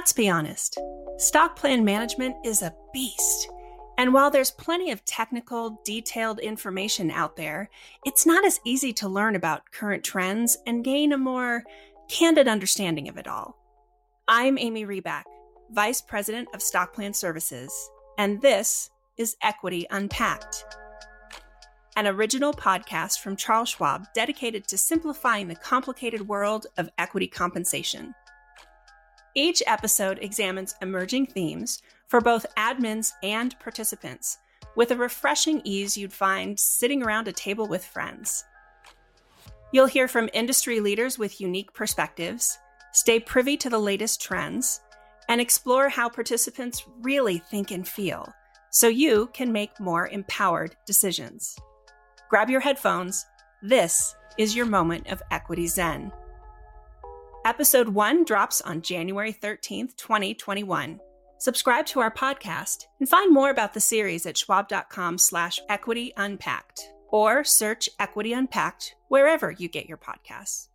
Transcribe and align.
Let's 0.00 0.14
be 0.14 0.30
honest, 0.30 0.78
stock 1.18 1.56
plan 1.56 1.84
management 1.84 2.34
is 2.42 2.62
a 2.62 2.74
beast. 2.90 3.50
And 3.98 4.14
while 4.14 4.30
there's 4.30 4.50
plenty 4.50 4.92
of 4.92 5.04
technical, 5.04 5.78
detailed 5.84 6.40
information 6.40 7.10
out 7.10 7.36
there, 7.36 7.68
it's 8.06 8.24
not 8.24 8.46
as 8.46 8.60
easy 8.64 8.94
to 8.94 9.10
learn 9.10 9.36
about 9.36 9.70
current 9.72 10.02
trends 10.02 10.56
and 10.66 10.82
gain 10.82 11.12
a 11.12 11.18
more 11.18 11.64
candid 12.08 12.48
understanding 12.48 13.10
of 13.10 13.18
it 13.18 13.28
all. 13.28 13.58
I'm 14.26 14.56
Amy 14.56 14.86
Reback, 14.86 15.24
Vice 15.70 16.00
President 16.00 16.48
of 16.54 16.62
Stock 16.62 16.94
Plan 16.94 17.12
Services, 17.12 17.70
and 18.16 18.40
this 18.40 18.88
is 19.18 19.36
Equity 19.42 19.86
Unpacked, 19.90 20.64
an 21.96 22.06
original 22.06 22.54
podcast 22.54 23.18
from 23.18 23.36
Charles 23.36 23.68
Schwab 23.68 24.06
dedicated 24.14 24.66
to 24.68 24.78
simplifying 24.78 25.48
the 25.48 25.56
complicated 25.56 26.26
world 26.26 26.68
of 26.78 26.88
equity 26.96 27.26
compensation. 27.26 28.14
Each 29.34 29.62
episode 29.66 30.18
examines 30.20 30.74
emerging 30.82 31.26
themes 31.26 31.82
for 32.08 32.20
both 32.20 32.46
admins 32.56 33.12
and 33.22 33.58
participants 33.60 34.38
with 34.76 34.90
a 34.90 34.96
refreshing 34.96 35.60
ease 35.64 35.96
you'd 35.96 36.12
find 36.12 36.58
sitting 36.58 37.02
around 37.02 37.28
a 37.28 37.32
table 37.32 37.66
with 37.66 37.84
friends. 37.84 38.44
You'll 39.72 39.86
hear 39.86 40.08
from 40.08 40.28
industry 40.32 40.80
leaders 40.80 41.18
with 41.18 41.40
unique 41.40 41.72
perspectives, 41.72 42.58
stay 42.92 43.20
privy 43.20 43.56
to 43.58 43.70
the 43.70 43.78
latest 43.78 44.20
trends, 44.20 44.80
and 45.28 45.40
explore 45.40 45.88
how 45.88 46.08
participants 46.08 46.84
really 47.02 47.38
think 47.38 47.70
and 47.70 47.86
feel 47.86 48.32
so 48.70 48.88
you 48.88 49.28
can 49.32 49.52
make 49.52 49.78
more 49.80 50.08
empowered 50.08 50.74
decisions. 50.86 51.56
Grab 52.28 52.50
your 52.50 52.60
headphones. 52.60 53.26
This 53.62 54.14
is 54.38 54.56
your 54.56 54.66
moment 54.66 55.08
of 55.08 55.22
Equity 55.30 55.66
Zen. 55.66 56.12
Episode 57.46 57.88
1 57.88 58.24
drops 58.24 58.60
on 58.60 58.82
January 58.82 59.32
13th, 59.32 59.96
2021. 59.96 61.00
Subscribe 61.38 61.86
to 61.86 62.00
our 62.00 62.10
podcast 62.10 62.84
and 62.98 63.08
find 63.08 63.32
more 63.32 63.48
about 63.48 63.72
the 63.72 63.80
series 63.80 64.26
at 64.26 64.36
schwab.com 64.36 65.16
slash 65.16 65.58
equity 65.70 66.12
unpacked 66.18 66.92
or 67.08 67.42
search 67.42 67.88
Equity 67.98 68.34
Unpacked 68.34 68.94
wherever 69.08 69.50
you 69.50 69.68
get 69.68 69.88
your 69.88 69.96
podcasts. 69.96 70.69